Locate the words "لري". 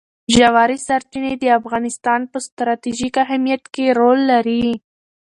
4.31-4.65